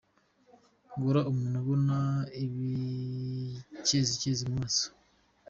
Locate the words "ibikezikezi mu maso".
2.45-4.85